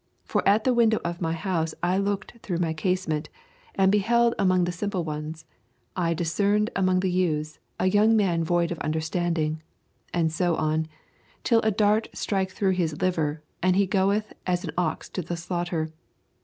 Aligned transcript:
For 0.23 0.41
at 0.49 0.63
the 0.63 0.73
window 0.73 0.99
of 1.05 1.21
my 1.21 1.33
house 1.33 1.75
I 1.83 1.99
looked 1.99 2.39
through 2.41 2.57
my 2.57 2.73
casement, 2.73 3.29
and 3.75 3.91
beheld 3.91 4.33
among 4.39 4.63
the 4.63 4.71
simple 4.71 5.03
ones, 5.03 5.45
I 5.95 6.15
discerned 6.15 6.71
among 6.75 7.01
the 7.01 7.11
youths, 7.11 7.59
a 7.79 7.85
young 7.85 8.15
man 8.15 8.43
void 8.43 8.71
of 8.71 8.79
understanding; 8.79 9.61
and 10.11 10.31
so 10.31 10.55
on, 10.55 10.87
till 11.43 11.59
a 11.59 11.69
dart 11.69 12.07
strike 12.13 12.49
through 12.49 12.71
his 12.71 12.99
liver, 12.99 13.43
and 13.61 13.75
he 13.75 13.85
goeth 13.85 14.33
as 14.47 14.63
an 14.63 14.71
ox 14.75 15.07
to 15.09 15.21
the 15.21 15.37
slaughter. 15.37 15.91